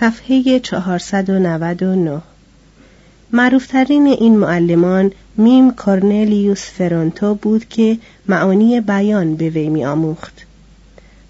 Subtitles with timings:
[0.00, 2.22] صفحه 499
[3.32, 10.46] معروفترین این معلمان میم کورنلیوس فرانتو بود که معانی بیان به وی می آموخت.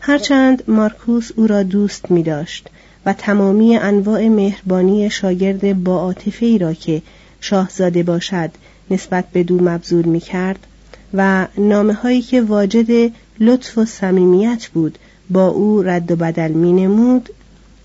[0.01, 2.69] هرچند مارکوس او را دوست می داشت
[3.07, 7.03] و تمامی انواع مهربانی شاگرد با عاطفه ای را که
[7.41, 8.51] شاهزاده باشد
[8.91, 10.67] نسبت به دو مبذول می کرد
[11.15, 14.99] و نامه هایی که واجد لطف و صمیمیت بود
[15.31, 17.29] با او رد و بدل می نمود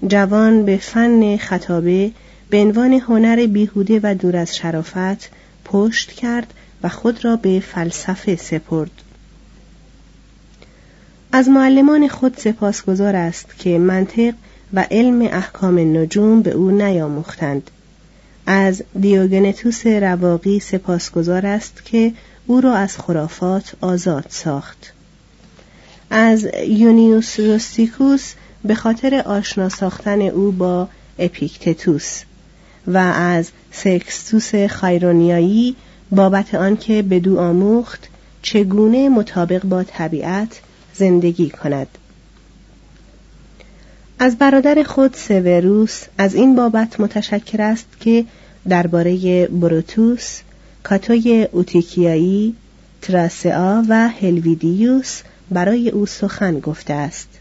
[0.07, 2.11] جوان به فن خطابه
[2.49, 5.29] به عنوان هنر بیهوده و دور از شرافت
[5.65, 8.91] پشت کرد و خود را به فلسفه سپرد.
[11.31, 14.33] از معلمان خود سپاسگزار است که منطق
[14.73, 17.71] و علم احکام نجوم به او نیاموختند.
[18.45, 22.13] از دیوگنتوس رواقی سپاسگزار است که
[22.47, 24.93] او را از خرافات آزاد ساخت.
[26.09, 28.33] از یونیوس روستیکوس
[28.63, 30.87] به خاطر آشنا ساختن او با
[31.19, 32.21] اپیکتتوس
[32.87, 35.75] و از سکستوس خایرونیایی
[36.11, 38.07] بابت آنکه بدو آموخت
[38.41, 40.61] چگونه مطابق با طبیعت
[40.93, 41.87] زندگی کند.
[44.19, 48.25] از برادر خود سوروس از این بابت متشکر است که
[48.69, 50.39] درباره بروتوس
[50.83, 52.55] کاتوی اوتیکیایی
[53.01, 55.21] تراسعا و هلویدیوس
[55.51, 57.38] برای او سخن گفته است.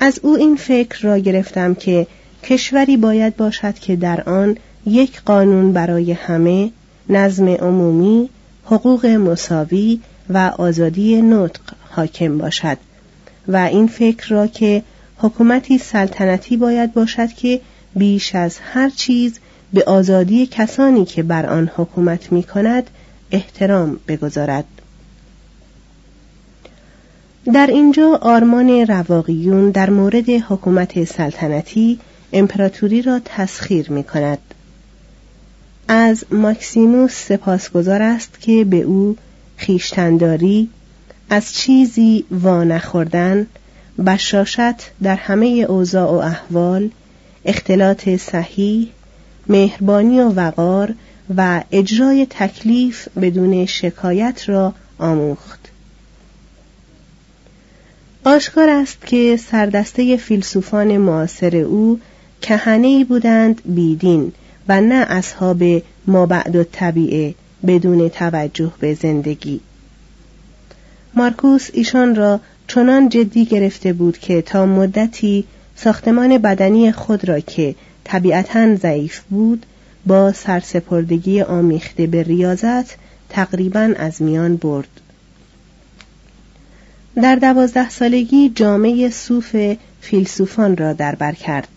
[0.00, 2.06] از او این فکر را گرفتم که
[2.42, 6.70] کشوری باید باشد که در آن یک قانون برای همه
[7.08, 8.28] نظم عمومی
[8.64, 12.78] حقوق مساوی و آزادی نطق حاکم باشد
[13.48, 14.82] و این فکر را که
[15.18, 17.60] حکومتی سلطنتی باید باشد که
[17.96, 19.38] بیش از هر چیز
[19.72, 22.90] به آزادی کسانی که بر آن حکومت می کند
[23.30, 24.64] احترام بگذارد.
[27.52, 31.98] در اینجا آرمان رواقیون در مورد حکومت سلطنتی
[32.32, 34.38] امپراتوری را تسخیر می کند.
[35.88, 39.16] از ماکسیموس سپاسگزار است که به او
[39.56, 40.68] خیشتنداری
[41.30, 43.46] از چیزی وا نخوردن
[44.06, 46.90] بشاشت در همه اوضاع و احوال
[47.44, 48.88] اختلاط صحیح
[49.46, 50.94] مهربانی و وقار
[51.36, 55.65] و اجرای تکلیف بدون شکایت را آموخت
[58.26, 62.00] آشکار است که سردسته فیلسوفان معاصر او
[62.40, 64.32] کهنه بودند بیدین
[64.68, 65.62] و نه اصحاب
[66.06, 67.34] ما بعد طبیعه
[67.66, 69.60] بدون توجه به زندگی.
[71.14, 75.44] مارکوس ایشان را چنان جدی گرفته بود که تا مدتی
[75.76, 77.74] ساختمان بدنی خود را که
[78.04, 79.66] طبیعتا ضعیف بود
[80.06, 82.96] با سرسپردگی آمیخته به ریاضت
[83.28, 84.88] تقریبا از میان برد.
[87.22, 91.68] در دوازده سالگی جامعه صوف فیلسوفان را دربر کرد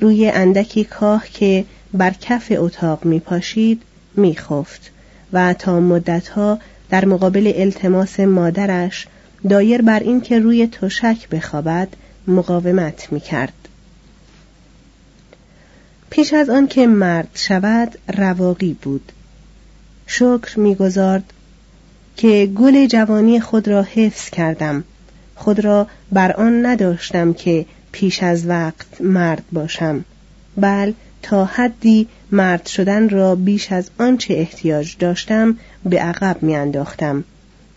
[0.00, 1.64] روی اندکی کاه که
[1.94, 3.82] بر کف اتاق می پاشید
[4.16, 4.90] می خفت
[5.32, 6.58] و تا مدتها
[6.90, 9.06] در مقابل التماس مادرش
[9.48, 11.88] دایر بر اینکه روی تشک بخوابد
[12.26, 13.52] مقاومت می کرد.
[16.10, 19.12] پیش از آن که مرد شود رواقی بود
[20.06, 21.32] شکر می‌گذارد
[22.16, 24.84] که گل جوانی خود را حفظ کردم
[25.34, 30.04] خود را بر آن نداشتم که پیش از وقت مرد باشم
[30.56, 37.24] بل تا حدی مرد شدن را بیش از آنچه احتیاج داشتم به عقب میانداختم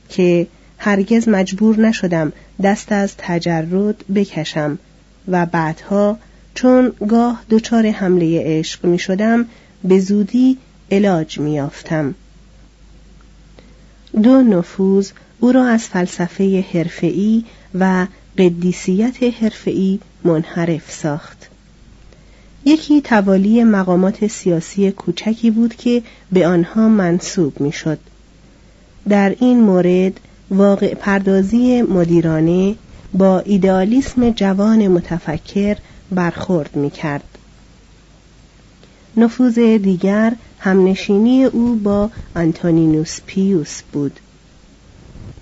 [0.10, 0.48] که
[0.78, 2.33] هرگز مجبور نشدم
[2.63, 4.80] دست از تجرد بکشم
[5.28, 6.18] و بعدها
[6.54, 9.45] چون گاه دچار حمله عشق می شدم
[9.83, 10.57] به زودی
[10.92, 12.16] علاج می یافتم.
[14.24, 17.44] دو نفوذ او را از فلسفه حرفه‌ای
[17.80, 18.07] و
[18.38, 21.50] قدیسیت حرفه‌ای منحرف ساخت.
[22.65, 28.00] یکی توالی مقامات سیاسی کوچکی بود که به آنها منصوب می‌شد.
[29.09, 30.19] در این مورد
[30.50, 32.75] واقع پردازی مدیرانه
[33.13, 35.77] با ایدئالیسم جوان متفکر
[36.12, 37.24] برخورد می کرد.
[39.18, 44.19] نفوذ دیگر همنشینی او با آنتونینوس پیوس بود.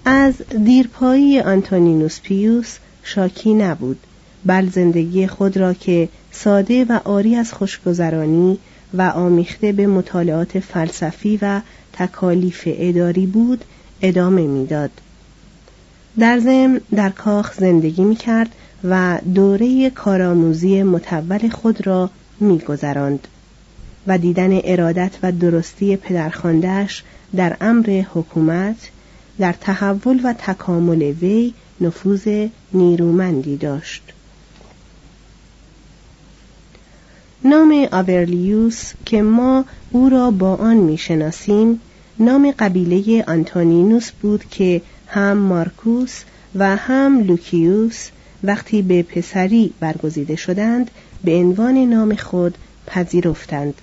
[0.06, 0.33] از
[0.65, 4.00] دیرپایی آنتونینوس پیوس شاکی نبود
[4.45, 8.57] بل زندگی خود را که ساده و آری از خوشگذرانی
[8.94, 11.62] و آمیخته به مطالعات فلسفی و
[11.94, 13.65] تکالیف اداری بود
[14.01, 14.91] ادامه می‌داد.
[16.19, 18.50] در ضمن در کاخ زندگی می کرد
[18.83, 22.09] و دوره کارآموزی متول خود را
[22.39, 23.27] میگذراند
[24.07, 27.03] و دیدن ارادت و درستی پدرخواندهاش
[27.35, 28.75] در امر حکومت
[29.39, 34.03] در تحول و تکامل وی نفوذ نیرومندی داشت.
[37.45, 41.79] نام آورلیوس که ما او را با آن می‌شناسیم
[42.19, 46.23] نام قبیله آنتونینوس بود که هم مارکوس
[46.55, 48.09] و هم لوکیوس
[48.43, 50.91] وقتی به پسری برگزیده شدند
[51.23, 52.57] به عنوان نام خود
[52.87, 53.73] پذیرفتند.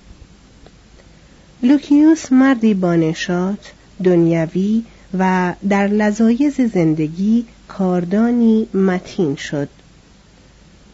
[1.63, 3.71] لوکیوس مردی بانشات
[4.03, 4.83] دنیوی
[5.19, 9.69] و در لذایز زندگی کاردانی متین شد.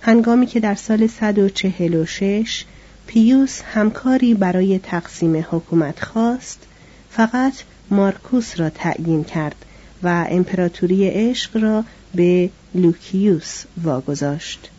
[0.02, 2.66] هنگامی که در سال 146
[3.08, 6.60] پیوس همکاری برای تقسیم حکومت خواست
[7.10, 7.54] فقط
[7.92, 9.66] مارکوس را تعیین کرد
[10.04, 11.84] و امپراتوری عشق را
[12.16, 14.70] به لوکیوس واگذاشت.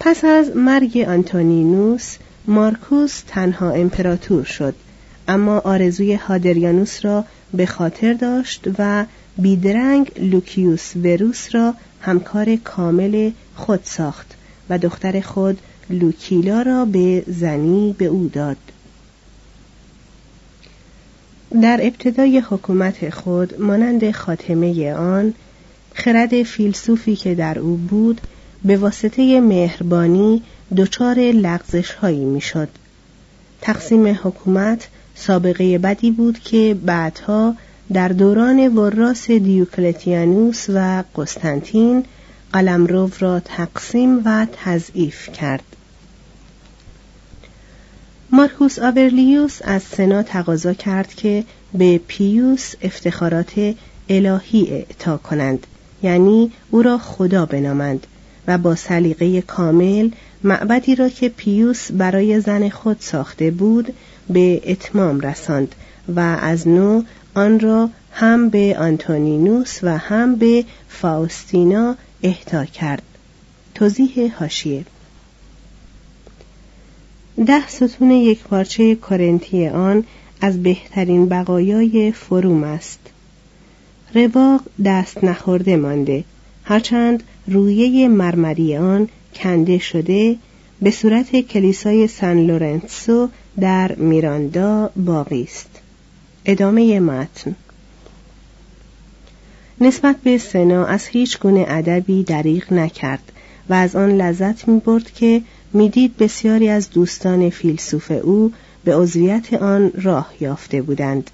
[0.00, 2.16] پس از مرگ آنتونینوس
[2.46, 4.74] مارکوس تنها امپراتور شد
[5.28, 7.24] اما آرزوی هادریانوس را
[7.54, 9.04] به خاطر داشت و
[9.38, 14.34] بیدرنگ لوکیوس وروس را همکار کامل خود ساخت
[14.70, 15.58] و دختر خود
[15.90, 18.56] لوکیلا را به زنی به او داد.
[21.62, 25.34] در ابتدای حکومت خود مانند خاتمه آن
[25.94, 28.20] خرد فیلسوفی که در او بود
[28.64, 30.42] به واسطه مهربانی
[30.76, 32.68] دچار لغزش هایی می‌شد.
[33.60, 37.54] تقسیم حکومت سابقه بدی بود که بعدها
[37.92, 42.04] در دوران وراس دیوکلتیانوس و قسطنطین
[42.52, 45.64] قلمرو را تقسیم و تضعیف کرد.
[48.32, 53.74] مارکوس آورلیوس از سنا تقاضا کرد که به پیوس افتخارات
[54.08, 55.66] الهی اعطا کنند
[56.02, 58.06] یعنی او را خدا بنامند
[58.46, 60.10] و با سلیقه کامل
[60.44, 63.94] معبدی را که پیوس برای زن خود ساخته بود
[64.30, 65.74] به اتمام رساند
[66.16, 67.02] و از نو
[67.34, 73.02] آن را هم به آنتونینوس و هم به فاوستینا اهدا کرد.
[73.74, 74.84] توضیح هاشیه
[77.46, 80.04] ده ستون یک پارچه کارنتی آن
[80.40, 83.00] از بهترین بقایای فروم است.
[84.14, 86.24] رواق دست نخورده مانده.
[86.64, 90.36] هرچند رویه مرمری آن کنده شده
[90.82, 93.28] به صورت کلیسای سن لورنسو
[93.60, 95.70] در میراندا باقی است.
[96.44, 97.54] ادامه متن.
[99.80, 103.32] نسبت به سنا از هیچ گونه ادبی دریغ نکرد
[103.68, 105.42] و از آن لذت می برد که
[105.72, 108.52] می‌دید بسیاری از دوستان فیلسوف او
[108.84, 111.30] به عضویت آن راه یافته بودند.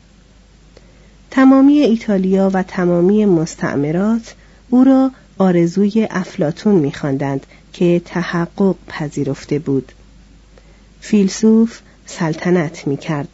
[1.31, 4.35] تمامی ایتالیا و تمامی مستعمرات
[4.71, 9.93] او را آرزوی افلاتون میخواندند که تحقق پذیرفته بود.
[11.01, 13.29] فیلسوف سلطنت می‌کرد.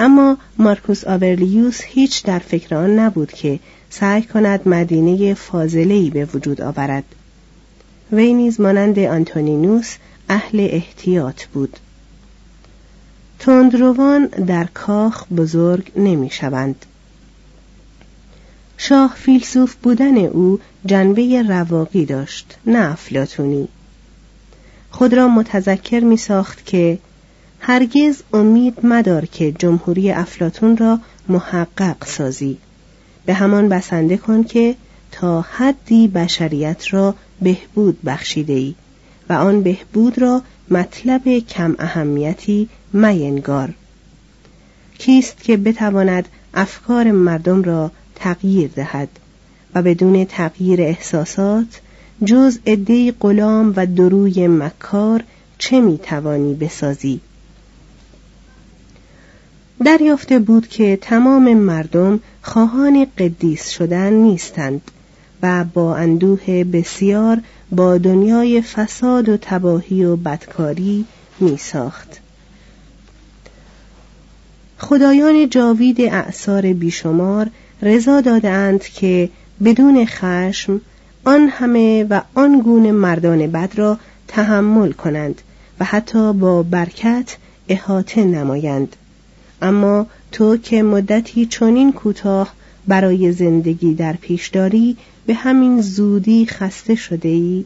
[0.00, 3.58] اما مارکوس آورلیوس هیچ در فکر آن نبود که
[3.90, 7.04] سعی کند مدینه فاضله‌ای به وجود آورد.
[8.12, 9.96] وی نیز مانند آنتونینوس
[10.28, 11.76] اهل احتیاط بود.
[13.38, 16.86] تندروان در کاخ بزرگ نمی شوند.
[18.82, 23.68] شاه فیلسوف بودن او جنبه رواقی داشت نه افلاتونی
[24.90, 26.98] خود را متذکر می ساخت که
[27.60, 32.58] هرگز امید مدار که جمهوری افلاتون را محقق سازی.
[33.26, 34.74] به همان بسنده کن که
[35.12, 38.74] تا حدی بشریت را بهبود بخشیده ای
[39.28, 43.74] و آن بهبود را مطلب کم اهمیتی مینگار.
[44.98, 49.08] کیست که بتواند افکار مردم را تغییر دهد
[49.74, 51.80] و بدون تغییر احساسات
[52.24, 55.24] جز عدهای غلام و دروی مکار
[55.58, 57.20] چه می‌توانی بسازی
[59.84, 64.82] دریافته بود که تمام مردم خواهان قدیس شدن نیستند
[65.42, 67.40] و با اندوه بسیار
[67.72, 71.04] با دنیای فساد و تباهی و بدکاری
[71.40, 72.20] می ساخت.
[74.78, 77.50] خدایان جاوید اعثار بیشمار
[77.82, 79.28] رضا دادند که
[79.64, 80.80] بدون خشم
[81.24, 85.42] آن همه و آن گونه مردان بد را تحمل کنند
[85.80, 87.36] و حتی با برکت
[87.68, 88.96] احاطه نمایند
[89.62, 92.54] اما تو که مدتی چنین کوتاه
[92.86, 94.96] برای زندگی در پیش داری
[95.26, 97.64] به همین زودی خسته شده ای؟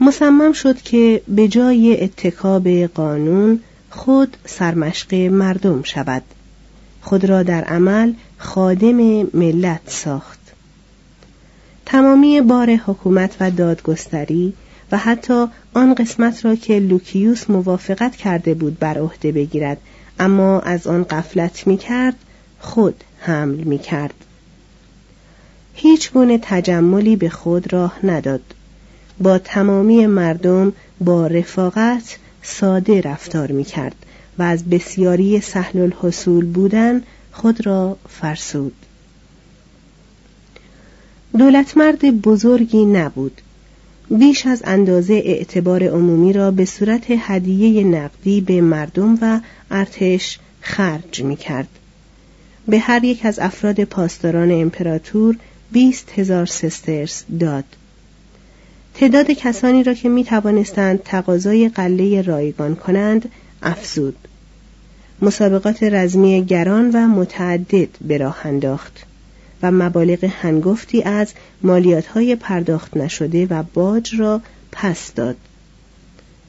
[0.00, 3.60] مصمم شد که به جای اتکاب قانون
[3.90, 6.22] خود سرمشق مردم شود
[7.04, 8.96] خود را در عمل خادم
[9.34, 10.38] ملت ساخت
[11.86, 14.52] تمامی بار حکومت و دادگستری
[14.92, 19.78] و حتی آن قسمت را که لوکیوس موافقت کرده بود بر عهده بگیرد
[20.18, 22.14] اما از آن قفلت می کرد
[22.60, 24.14] خود حمل می کرد.
[25.74, 28.42] هیچ گونه تجملی به خود راه نداد.
[29.20, 33.94] با تمامی مردم با رفاقت ساده رفتار می کرد
[34.38, 38.74] و از بسیاری سهل الحصول بودن خود را فرسود.
[41.38, 43.40] دولتمرد بزرگی نبود
[44.10, 51.22] بیش از اندازه اعتبار عمومی را به صورت هدیه نقدی به مردم و ارتش خرج
[51.22, 51.68] می کرد.
[52.68, 55.36] به هر یک از افراد پاسداران امپراتور
[55.72, 57.64] بیست هزار سسترس داد.
[58.94, 63.28] تعداد کسانی را که می توانستند تقاضای قله رایگان کنند
[63.64, 64.16] افزود.
[65.22, 69.06] مسابقات رزمی گران و متعدد به راه انداخت.
[69.64, 71.32] و مبالغ هنگفتی از
[72.14, 74.40] های پرداخت نشده و باج را
[74.72, 75.36] پس داد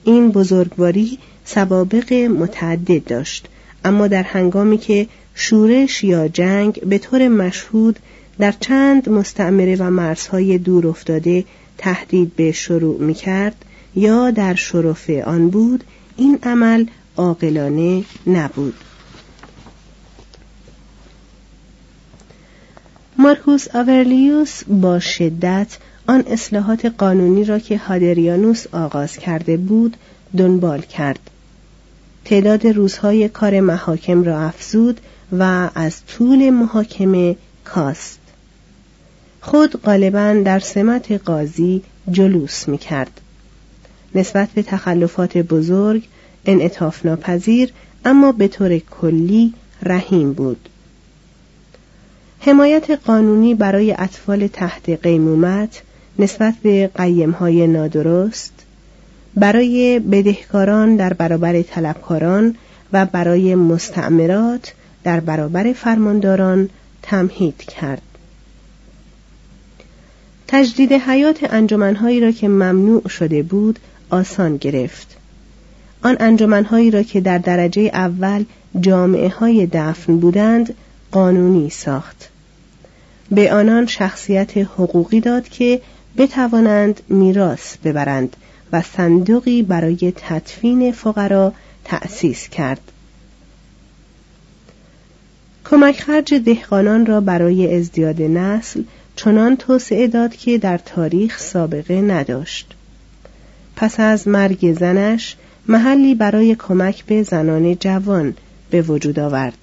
[0.04, 3.48] این بزرگواری سوابق متعدد داشت
[3.86, 8.00] اما در هنگامی که شورش یا جنگ به طور مشهود
[8.40, 11.46] در چند مستعمره و مرزهای دور افتاده
[11.78, 15.84] تهدید به شروع می کرد یا در شرف آن بود
[16.18, 16.86] این عمل
[17.18, 18.76] عاقلانه نبود.
[23.18, 29.98] مارکوس آورلیوس با شدت آن اصلاحات قانونی را که هادریانوس آغاز کرده بود
[30.38, 31.20] دنبال کرد.
[32.26, 35.00] تعداد روزهای کار محاکم را افزود
[35.32, 38.20] و از طول محاکمه کاست.
[39.42, 41.82] خود غالبا در سمت قاضی
[42.12, 43.22] جلوس می کرد.
[44.16, 46.04] نسبت به تخلفات بزرگ
[46.46, 47.74] انعطاف ناپذیر
[48.06, 50.70] اما به طور کلی رحیم بود.
[52.40, 55.82] حمایت قانونی برای اطفال تحت قیمومت
[56.20, 58.54] نسبت به قیمهای نادرست
[59.36, 62.56] برای بدهکاران در برابر طلبکاران
[62.94, 64.74] و برای مستعمرات
[65.04, 66.70] در برابر فرمانداران
[67.02, 68.02] تمهید کرد.
[70.48, 75.18] تجدید حیات انجمنهایی را که ممنوع شده بود آسان گرفت.
[76.06, 78.46] آن انجمنهایی را که در درجه اول
[78.80, 80.74] جامعه های دفن بودند
[81.12, 82.30] قانونی ساخت.
[83.32, 85.82] به آنان شخصیت حقوقی داد که
[86.18, 88.36] بتوانند میراث ببرند
[88.72, 92.92] و صندوقی برای تدفین فقرا تأسیس کرد.
[95.66, 98.84] کمک خرج دهقانان را برای ازدیاد نسل
[99.16, 102.74] چنان توسعه داد که در تاریخ سابقه نداشت.
[103.76, 105.36] پس از مرگ زنش
[105.68, 108.34] محلی برای کمک به زنان جوان
[108.70, 109.58] به وجود آورد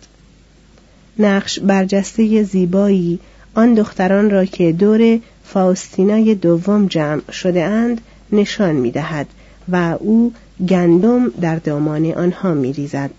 [1.18, 3.18] نقش برجسته زیبایی
[3.54, 8.00] آن دختران را که دور فاوستینای دوم جمع شده اند
[8.32, 9.26] نشان می دهد
[9.68, 10.32] و او
[10.68, 13.10] گندم در دامان آنها می ریزد.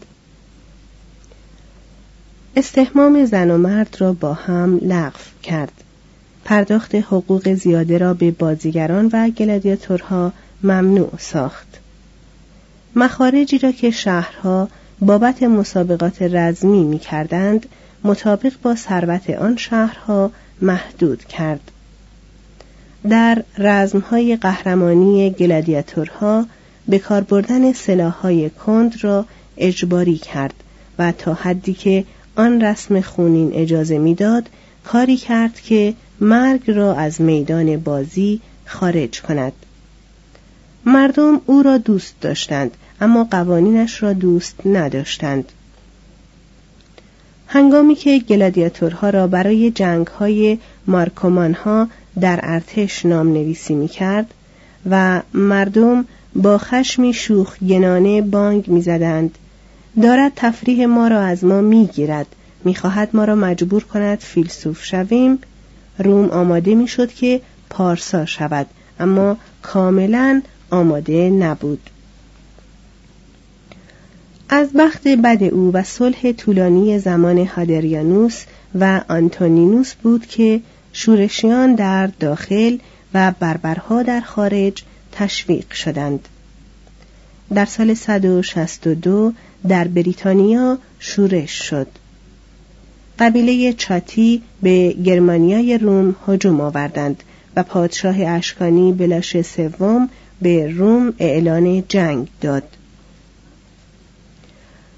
[2.55, 5.71] استحمام زن و مرد را با هم لغو کرد.
[6.45, 11.82] پرداخت حقوق زیاده را به بازیگران و گلادیاتورها ممنوع ساخت.
[12.95, 14.67] مخارجی را که شهرها
[14.99, 17.65] بابت مسابقات رزمی می کردند
[18.03, 20.31] مطابق با ثروت آن شهرها
[20.61, 21.71] محدود کرد.
[23.09, 26.45] در رزمهای قهرمانی گلادیاتورها
[26.87, 29.25] به کار بردن سلاحهای کند را
[29.57, 30.53] اجباری کرد
[30.99, 34.49] و تا حدی که آن رسم خونین اجازه می‌داد
[34.83, 39.53] کاری کرد که مرگ را از میدان بازی خارج کند
[40.85, 45.51] مردم او را دوست داشتند اما قوانینش را دوست نداشتند.
[47.47, 50.57] هنگامی که گلادیاتورها را برای جنگهای
[50.87, 51.87] مارکومانها
[52.21, 54.33] در ارتش نام نویسی می کرد
[54.89, 56.05] و مردم
[56.35, 59.37] با خشمی شوخ گنانه بانگ می‌زدند.
[60.01, 62.27] دارد تفریح ما را از ما می‌گیرد.
[62.63, 65.39] می‌خواهد ما را مجبور کند فیلسوف شویم.
[65.97, 68.67] روم آماده می‌شد که پارسا شود
[68.99, 71.89] اما کاملا آماده نبود.
[74.55, 78.43] از بخت بد او و صلح طولانی زمان هادریانوس
[78.79, 80.61] و آنتونینوس بود که
[80.93, 82.77] شورشیان در داخل
[83.13, 86.27] و بربرها در خارج تشویق شدند.
[87.53, 89.33] در سال 162
[89.67, 91.87] در بریتانیا شورش شد.
[93.19, 97.23] قبیله چاتی به گرمانیای روم هجوم آوردند
[97.55, 100.09] و پادشاه اشکانی بلاش سوم
[100.41, 102.63] به روم اعلان جنگ داد.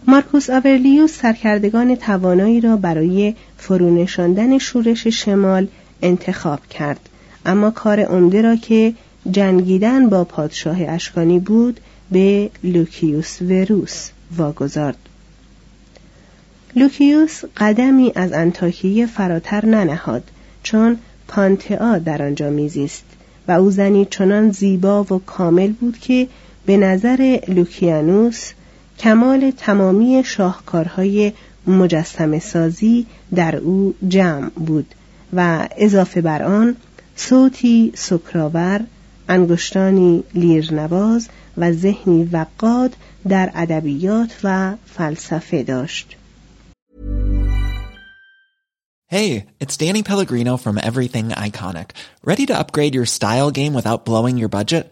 [0.08, 5.68] مارکوس آورلیوس سرکردگان توانایی را برای فرونشاندن شورش شمال
[6.02, 7.10] انتخاب کرد.
[7.46, 8.94] اما کار عمده را که
[9.32, 11.80] جنگیدن با پادشاه اشکانی بود
[12.12, 14.98] به لوکیوس وروس واگذارد.
[16.76, 20.24] لوکیوس قدمی از انتاکیه فراتر ننهاد
[20.64, 23.06] چون پانتئا در آنجا میزیست
[23.48, 26.28] و او زنی چنان زیبا و کامل بود که
[26.66, 28.52] به نظر لوکیانوس
[29.00, 31.34] کمال تمامی شاهکارهای
[31.68, 33.06] مجسم سازی
[33.36, 34.96] در او جمع بود
[35.34, 36.76] و اضافه بر آن
[37.16, 38.82] صوتی سکراور
[39.30, 42.96] انگشتانی لیرنواز و ذهنی وقاد
[43.28, 46.18] در ادبیات و فلسفه داشت.
[49.08, 51.92] Hey, it's Danny Pellegrino from Everything Iconic.
[52.24, 54.92] Ready to upgrade your style game without blowing your budget?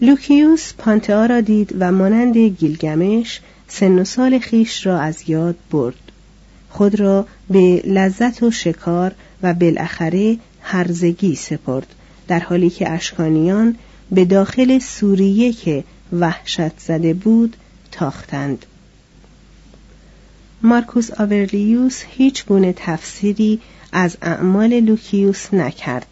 [0.00, 6.12] لوکیوس پانتئا را دید و مانند گیلگمش سن و سال خویش را از یاد برد.
[6.70, 11.86] خود را به لذت و شکار و بالاخره هرزگی سپرد
[12.28, 13.76] در حالی که اشکانیان
[14.10, 17.56] به داخل سوریه که وحشت زده بود
[17.92, 18.66] تاختند.
[20.62, 23.60] مارکوس آورلیوس هیچ گونه تفسیری
[23.92, 26.06] از اعمال لوکیوس نکرد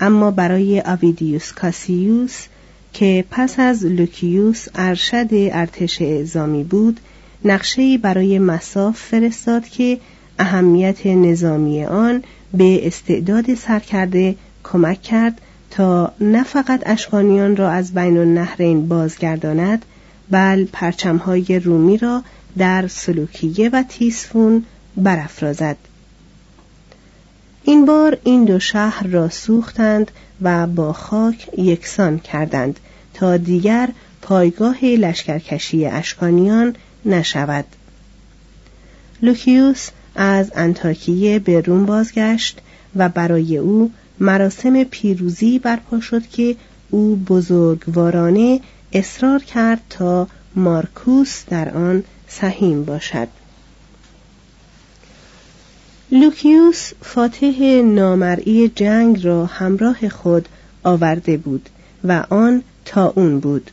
[0.00, 2.46] اما برای آویدیوس کاسیوس
[2.98, 7.00] که پس از لوکیوس ارشد ارتش اعزامی بود
[7.44, 9.98] نقشه‌ای برای مساف فرستاد که
[10.38, 12.22] اهمیت نظامی آن
[12.54, 19.84] به استعداد سرکرده کمک کرد تا نه فقط اشکانیان را از بین النهرین بازگرداند
[20.30, 22.22] بل پرچمهای رومی را
[22.58, 24.64] در سلوکیه و تیسفون
[24.96, 25.76] برافرازد.
[27.68, 30.10] این بار این دو شهر را سوختند
[30.42, 32.80] و با خاک یکسان کردند
[33.14, 33.88] تا دیگر
[34.22, 37.64] پایگاه لشکرکشی اشکانیان نشود.
[39.22, 42.60] لوکیوس از انتاکیه به روم بازگشت
[42.96, 46.56] و برای او مراسم پیروزی برپا شد که
[46.90, 48.60] او بزرگوارانه
[48.92, 53.28] اصرار کرد تا مارکوس در آن سهیم باشد.
[56.10, 60.48] لوکیوس فاتح نامرئی جنگ را همراه خود
[60.84, 61.68] آورده بود
[62.04, 63.70] و آن تا اون بود.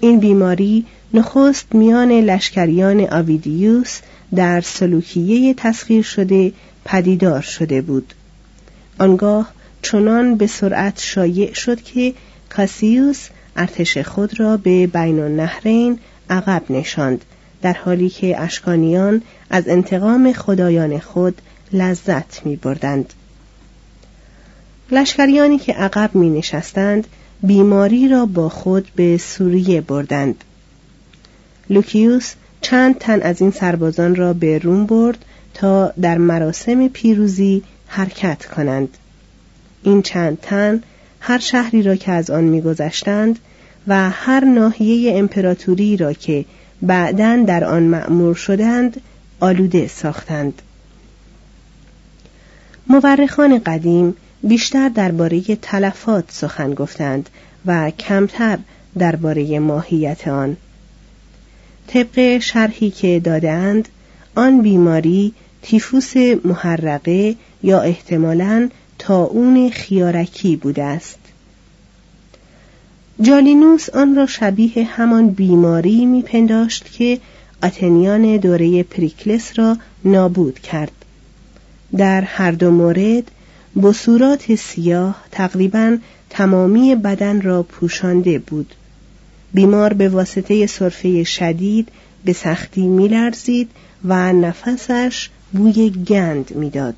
[0.00, 4.00] این بیماری نخست میان لشکریان آویدیوس
[4.34, 6.52] در سلوکیه تسخیر شده
[6.84, 8.14] پدیدار شده بود.
[8.98, 12.14] آنگاه چنان به سرعت شایع شد که
[12.50, 15.98] کاسیوس ارتش خود را به بین النهرین
[16.30, 17.24] عقب نشاند
[17.62, 21.40] در حالی که اشکانیان از انتقام خدایان خود
[21.72, 23.12] لذت می بردند.
[24.90, 27.06] لشکریانی که عقب می نشستند
[27.42, 30.44] بیماری را با خود به سوریه بردند.
[31.70, 38.46] لوکیوس چند تن از این سربازان را به روم برد تا در مراسم پیروزی حرکت
[38.46, 38.88] کنند.
[39.82, 40.82] این چند تن
[41.20, 43.38] هر شهری را که از آن میگذشتند
[43.86, 46.44] و هر ناحیه امپراتوری را که
[46.82, 49.00] بعدا در آن مأمور شدند
[49.40, 50.62] آلوده ساختند.
[52.86, 57.30] مورخان قدیم بیشتر درباره تلفات سخن گفتند
[57.66, 58.58] و کمتر
[58.98, 60.56] درباره ماهیت آن.
[61.86, 63.88] طبق شرحی که دادند
[64.34, 68.68] آن بیماری تیفوس محرقه یا احتمالاً
[69.08, 71.18] اون خیارکی بوده است.
[73.22, 77.20] جالینوس آن را شبیه همان بیماری میپنداشت که
[77.66, 80.92] آتنیان دوره پریکلس را نابود کرد.
[81.96, 83.30] در هر دو مورد
[83.82, 85.98] بصورات سیاه تقریبا
[86.30, 88.74] تمامی بدن را پوشانده بود.
[89.54, 91.88] بیمار به واسطه صرفه شدید
[92.24, 93.70] به سختی میلرزید
[94.04, 96.96] و نفسش بوی گند می‌داد.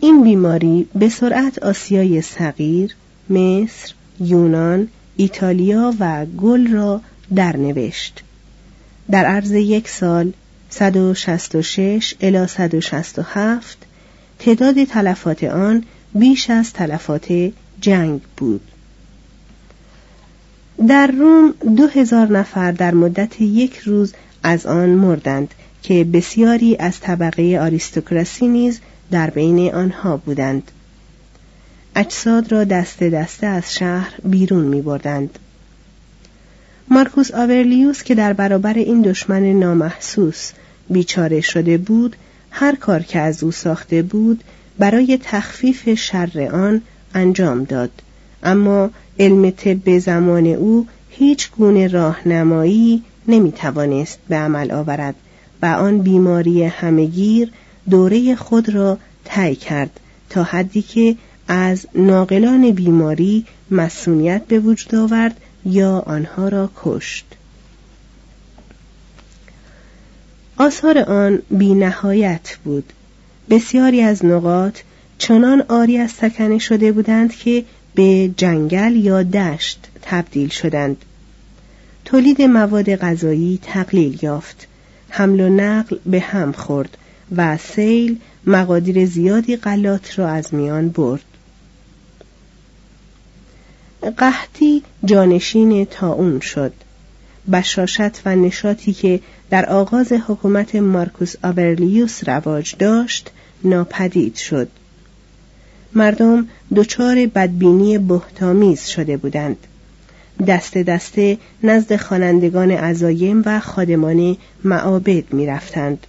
[0.00, 2.94] این بیماری به سرعت آسیای صغیر
[3.30, 7.00] مصر یونان ایتالیا و گل را
[7.34, 8.22] درنوشت.
[9.10, 10.32] در عرض یک سال
[10.70, 13.78] 166 الی 167
[14.38, 15.84] تعداد تلفات آن
[16.14, 18.60] بیش از تلفات جنگ بود.
[20.88, 27.00] در روم دو هزار نفر در مدت یک روز از آن مردند که بسیاری از
[27.00, 30.70] طبقه آریستوکراسی نیز در بین آنها بودند.
[31.96, 35.38] اجساد را دست دسته از شهر بیرون می بردند.
[36.88, 40.52] مارکوس آورلیوس که در برابر این دشمن نامحسوس
[40.90, 42.16] بیچاره شده بود
[42.50, 44.44] هر کار که از او ساخته بود
[44.78, 46.82] برای تخفیف شر آن
[47.14, 47.90] انجام داد.
[48.42, 55.14] اما علم طب زمان او هیچ گونه راهنمایی نمی توانست به عمل آورد
[55.62, 57.50] و آن بیماری همگیر
[57.90, 61.16] دوره خود را طی کرد تا حدی که
[61.48, 67.24] از ناقلان بیماری مسئولیت به وجود آورد یا آنها را کشت.
[70.56, 72.92] آثار آن بی نهایت بود.
[73.50, 74.78] بسیاری از نقاط
[75.18, 80.96] چنان آری از سکنه شده بودند که به جنگل یا دشت تبدیل شدند.
[82.04, 84.66] تولید مواد غذایی تقلیل یافت.
[85.08, 86.98] حمل و نقل به هم خورد
[87.36, 91.24] و سیل مقادیر زیادی غلات را از میان برد.
[94.10, 96.72] قحطی جانشین تاون شد.
[97.52, 103.30] بشاشت و نشاطی که در آغاز حکومت مارکوس آبرلیوس رواج داشت
[103.64, 104.68] ناپدید شد.
[105.94, 109.56] مردم دچار بدبینی بهتامیز شده بودند.
[110.46, 116.06] دست دسته نزد خوانندگان عزایم و خادمان معابد می‌رفتند.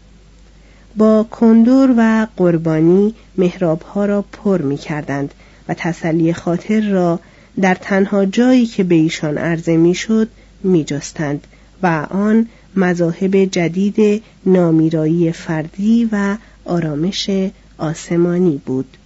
[0.97, 5.33] با کندور و قربانی محرابها را پر می کردند
[5.67, 7.19] و تسلی خاطر را
[7.61, 10.29] در تنها جایی که به ایشان عرضه می شد
[10.63, 11.47] می جستند
[11.83, 17.29] و آن مذاهب جدید نامیرایی فردی و آرامش
[17.77, 18.97] آسمانی بود.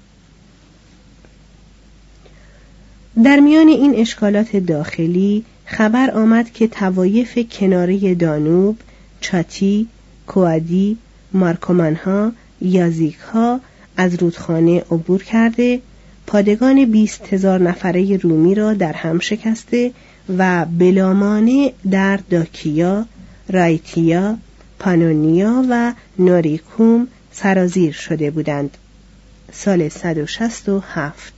[3.23, 8.77] در میان این اشکالات داخلی خبر آمد که توایف کناره دانوب،
[9.21, 9.87] چاتی،
[10.27, 10.97] کوادی،
[11.33, 12.31] مارکومنها،
[12.61, 13.59] یازیکها
[13.97, 15.81] از رودخانه عبور کرده
[16.29, 19.91] پادگان بیست هزار نفره رومی را در هم شکسته
[20.37, 23.05] و بلامانه در داکیا،
[23.49, 24.37] رایتیا،
[24.79, 28.77] پانونیا و نوریکوم سرازیر شده بودند.
[29.53, 31.33] سال 167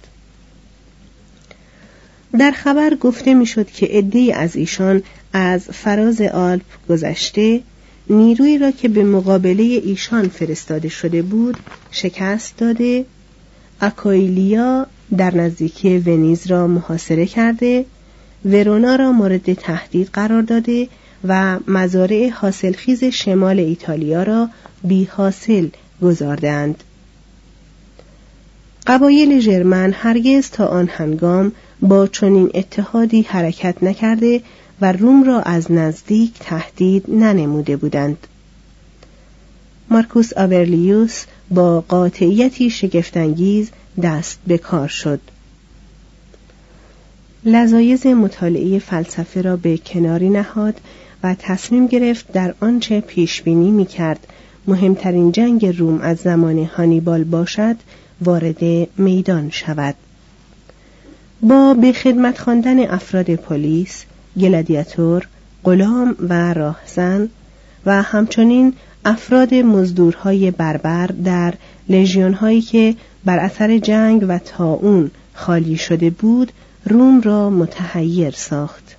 [2.40, 7.62] در خبر گفته می‌شد که عدهای از ایشان از فراز آلپ گذشته
[8.10, 11.58] نیرویی را که به مقابله ایشان فرستاده شده بود
[11.92, 13.06] شکست داده
[13.82, 17.86] اکویلیا در نزدیکی ونیز را محاصره کرده
[18.46, 20.88] ورونا را مورد تهدید قرار داده
[21.28, 24.50] و مزارع حاصلخیز شمال ایتالیا را
[24.84, 25.68] بی حاصل
[26.02, 26.84] گذاردند.
[28.88, 34.42] قبایل ژرمن هرگز تا آن هنگام با چنین اتحادی حرکت نکرده
[34.82, 38.28] و روم را از نزدیک تهدید ننموده بودند.
[39.90, 43.70] مارکوس آورلیوس با قاطعیتی شگفتانگیز
[44.04, 45.20] دست به کار شد.
[47.46, 50.76] لذایز مطالعه فلسفه را به کناری نهاد
[51.24, 54.28] و تصمیم گرفت در آنچه پیش بینی می کرد
[54.68, 57.76] مهمترین جنگ روم از زمان هانیبال باشد
[58.22, 59.96] وارد میدان شود.
[61.42, 64.04] با به خدمت خواندن افراد پلیس،
[64.40, 65.28] گلادیاتور،
[65.64, 67.30] غلام و راهزن
[67.86, 68.74] و همچنین
[69.06, 71.54] افراد مزدورهای بربر در
[71.90, 76.52] لژیون هایی که بر اثر جنگ و تاون خالی شده بود
[76.86, 78.96] روم را متحیر ساخت.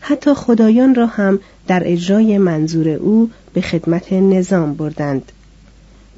[0.00, 5.32] حتی خدایان را هم در اجرای منظور او به خدمت نظام بردند.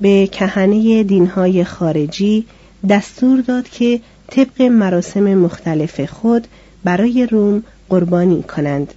[0.00, 2.46] به کهنه دینهای خارجی
[2.88, 6.46] دستور داد که طبق مراسم مختلف خود
[6.84, 8.94] برای روم قربانی کنند.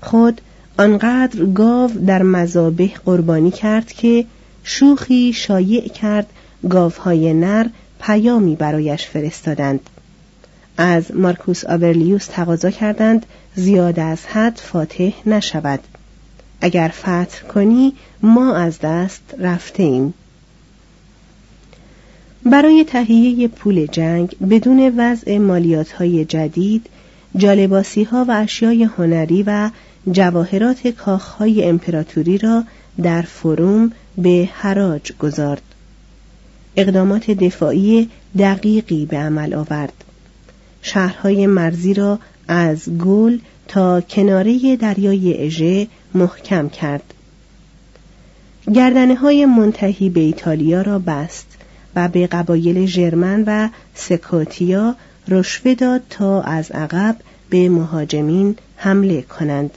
[0.00, 0.40] خود
[0.78, 4.24] آنقدر گاو در مذابح قربانی کرد که
[4.64, 6.26] شوخی شایع کرد
[6.68, 7.66] گاوهای نر
[8.00, 9.80] پیامی برایش فرستادند
[10.76, 15.80] از مارکوس آورلیوس تقاضا کردند زیاد از حد فاتح نشود
[16.60, 20.14] اگر فتح کنی ما از دست رفته ایم.
[22.44, 26.86] برای تهیه پول جنگ بدون وضع مالیات های جدید
[27.36, 29.70] جالباسی ها و اشیای هنری و
[30.12, 32.64] جواهرات کاخ های امپراتوری را
[33.02, 35.62] در فروم به حراج گذارد.
[36.76, 40.04] اقدامات دفاعی دقیقی به عمل آورد.
[40.82, 43.38] شهرهای مرزی را از گل
[43.68, 47.14] تا کناره دریای اژه محکم کرد.
[48.74, 51.46] گردنه های منتهی به ایتالیا را بست
[51.96, 54.96] و به قبایل ژرمن و سکاتیا
[55.28, 57.16] رشوه داد تا از عقب
[57.50, 59.70] به مهاجمین حمله کنند.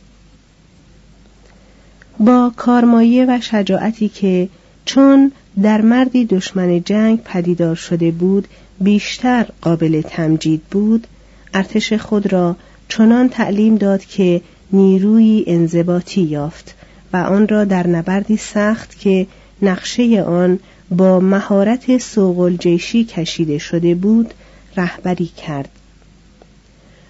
[2.19, 4.49] با کارمایه و شجاعتی که
[4.85, 5.31] چون
[5.63, 8.47] در مردی دشمن جنگ پدیدار شده بود
[8.81, 11.07] بیشتر قابل تمجید بود
[11.53, 12.55] ارتش خود را
[12.89, 16.75] چنان تعلیم داد که نیروی انضباطی یافت
[17.13, 19.27] و آن را در نبردی سخت که
[19.61, 20.59] نقشه آن
[20.91, 24.33] با مهارت سوقل جیشی کشیده شده بود
[24.77, 25.69] رهبری کرد.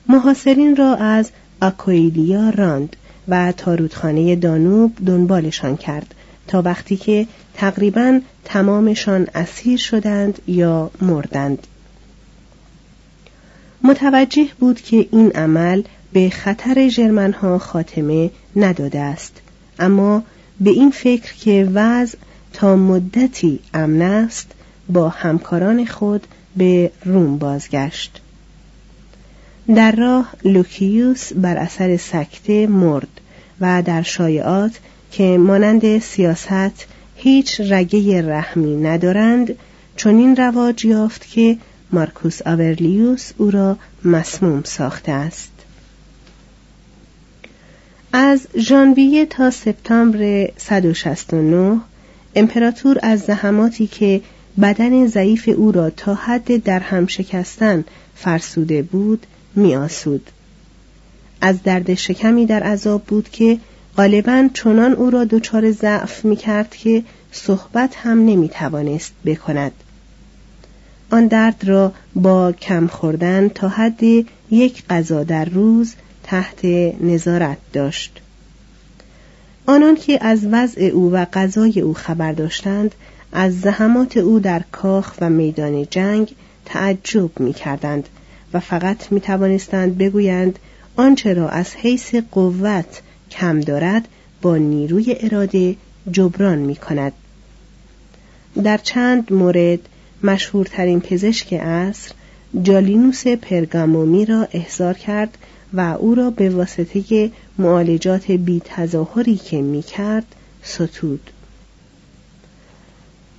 [0.10, 2.96] محاصرین را از آکویلیا راند.
[3.30, 6.16] و تا رودخانه دانوب دنبالشان کرد
[6.48, 11.68] تا وقتی که تقریبا تمامشان اسیر شدند یا مردند.
[13.84, 19.42] متوجه بود که این عمل به خطر ژرمنها خاتمه نداده است
[19.80, 20.24] اما
[20.60, 22.18] به این فکر که وضع
[22.54, 24.52] تا مدتی امن است
[24.90, 28.22] با همکاران خود به روم بازگشت.
[29.76, 33.19] در راه لوکیوس بر اثر سکته مرد.
[33.62, 34.80] و در شایعات
[35.12, 39.56] که مانند سیاست هیچ رگه رحمی ندارند
[39.96, 41.58] چنین رواج یافت که
[41.92, 45.52] مارکوس آورلیوس او را مسموم ساخته است.
[48.14, 51.80] از ژانویه تا سپتامبر 169
[52.36, 54.22] امپراتور از زحماتی که
[54.62, 57.84] بدن ضعیف او را تا حد در هم شکستن
[58.16, 60.30] فرسوده بود میآسود.
[61.42, 63.58] از درد شکمی در عذاب بود که
[63.98, 69.72] غالبا چنان او را دچار ضعف می کرد که صحبت هم نمی توانست بکند.
[71.12, 74.04] آن درد را با کم خوردن تا حد
[74.52, 76.66] یک غذا در روز تحت
[77.02, 78.22] نظارت داشت.
[79.66, 82.96] آنان که از وضع او و غذای او خبر داشتند
[83.32, 88.10] از زحمات او در کاخ و میدان جنگ تعجب می کردند
[88.54, 90.60] و فقط می توانستند بگویند
[91.00, 94.08] آنچه را از حیث قوت کم دارد
[94.42, 95.76] با نیروی اراده
[96.12, 97.14] جبران می کند.
[98.64, 99.80] در چند مورد
[100.24, 102.12] مشهورترین پزشک عصر
[102.64, 105.38] جالینوس پرگامومی را احضار کرد
[105.74, 111.30] و او را به واسطه معالجات بی تظاهری که می کرد ستود.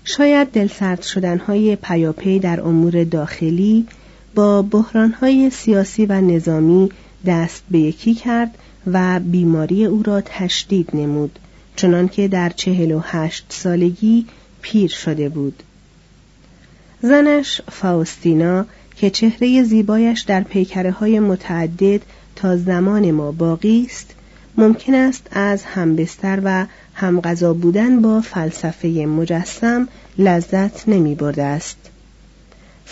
[0.04, 3.86] شاید دلسرد شدنهای پیاپی در امور داخلی
[4.34, 6.90] با بحرانهای سیاسی و نظامی
[7.26, 11.38] دست به یکی کرد و بیماری او را تشدید نمود
[11.76, 14.26] چنانکه در چهل و هشت سالگی
[14.62, 15.62] پیر شده بود
[17.02, 22.00] زنش فاوستینا که چهره زیبایش در پیکره های متعدد
[22.36, 24.14] تا زمان ما باقی است
[24.56, 31.89] ممکن است از همبستر و همغذا بودن با فلسفه مجسم لذت نمی برده است.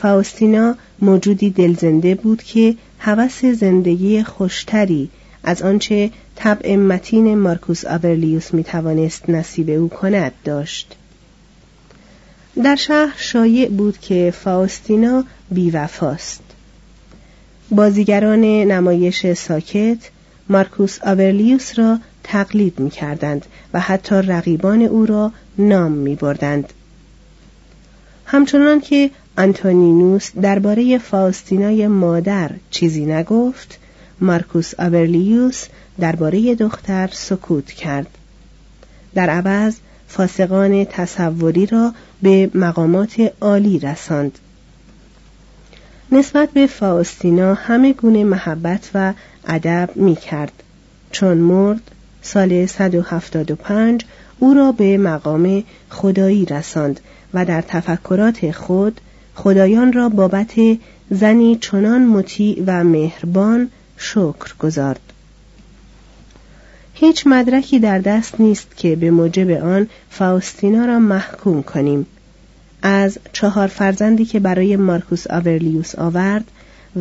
[0.00, 5.10] فاوستینا موجودی دلزنده بود که هوس زندگی خوشتری
[5.44, 10.96] از آنچه طبع متین مارکوس آورلیوس می توانست نصیب او کند داشت.
[12.64, 16.42] در شهر شایع بود که فاوستینا بیوفاست.
[17.70, 19.98] بازیگران نمایش ساکت
[20.48, 26.72] مارکوس آورلیوس را تقلید می کردند و حتی رقیبان او را نام می بردند.
[28.26, 33.78] همچنان که آنتونینوس درباره فاستینای مادر چیزی نگفت.
[34.20, 35.66] مارکوس آورلیوس
[36.00, 38.06] درباره دختر سکوت کرد.
[39.14, 39.76] در عوض
[40.08, 44.38] فاسقان تصوری را به مقامات عالی رساند.
[46.12, 49.14] نسبت به فاستینا همه گونه محبت و
[49.46, 50.52] ادب می کرد.
[51.10, 51.90] چون مرد
[52.22, 54.04] سال 175
[54.38, 57.00] او را به مقام خدایی رساند
[57.34, 59.00] و در تفکرات خود
[59.38, 60.52] خدایان را بابت
[61.10, 65.00] زنی چنان مطیع و مهربان شکر گذارد
[66.94, 72.06] هیچ مدرکی در دست نیست که به موجب آن فاوستینا را محکوم کنیم.
[72.82, 76.44] از چهار فرزندی که برای مارکوس آورلیوس آورد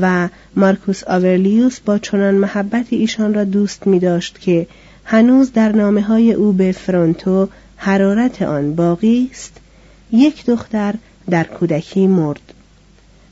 [0.02, 4.67] و مارکوس آورلیوس با چنان محبت ایشان را دوست می داشت که
[5.06, 7.47] هنوز در نامه های او به فرونتو
[7.78, 9.54] حرارت آن باقی است
[10.12, 10.95] یک دختر
[11.30, 12.54] در کودکی مرد.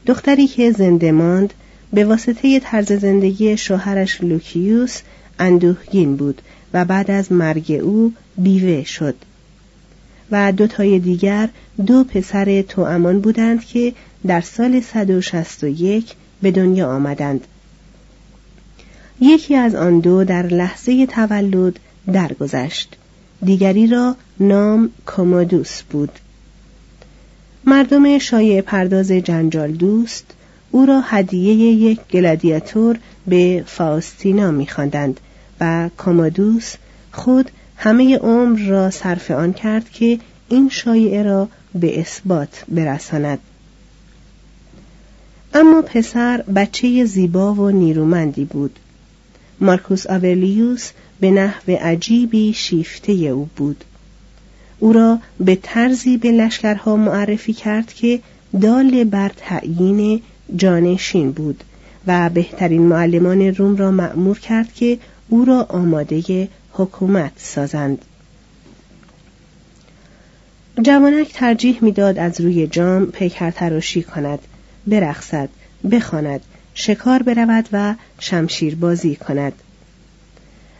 [0.05, 1.53] دختری که زنده ماند
[1.93, 5.01] به واسطه طرز زندگی شوهرش لوکیوس
[5.39, 6.41] اندوهگین بود
[6.73, 9.15] و بعد از مرگ او بیوه شد.
[10.31, 11.49] و دوتای دیگر
[11.85, 13.93] دو پسر توامان بودند که
[14.27, 17.47] در سال 161 به دنیا آمدند.
[19.21, 21.79] یکی از آن دو در لحظه تولد
[22.13, 22.95] درگذشت.
[23.45, 26.19] دیگری را نام کومودوس بود.
[27.67, 30.25] مردم شایع پرداز جنجال دوست
[30.71, 35.19] او را هدیه یک گلادیاتور به فاستینا میخواندند
[35.61, 36.75] و کومودوس
[37.11, 43.39] خود همه عمر را صرف آن کرد که این شایعه را به اثبات برساند.
[45.53, 48.79] اما پسر بچه زیبا و نیرومندی بود.
[49.59, 53.83] مارکوس آورلیوس به نحو عجیبی شیفته او بود.
[54.79, 58.19] او را به طرزی به لشکرها معرفی کرد که
[58.61, 60.21] دال بر تعیین
[60.55, 61.63] جانشین بود
[62.07, 68.05] و بهترین معلمان روم را مأمور کرد که او را آماده حکومت سازند.
[70.81, 74.39] جوانک ترجیح می‌داد از روی جام پیکر تراشی کند
[74.87, 75.49] برقصد
[75.91, 76.41] بخواند
[76.73, 79.53] شکار برود و شمشیر بازی کند.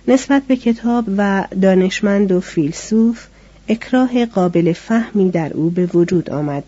[0.07, 3.27] نسبت به کتاب و دانشمند و فیلسوف
[3.67, 6.63] اکراه قابل فهمی در او به وجود آمد.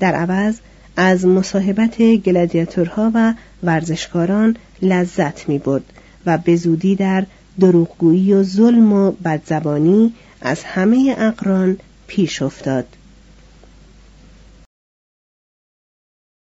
[0.00, 0.58] در عوض
[0.96, 5.84] از مصاحبت گلادیاتورها و ورزشکاران لذت می برد
[6.26, 7.26] و به زودی در
[7.60, 12.86] دروغگویی و ظلم و بدزبانی از همه اقران پیش افتاد.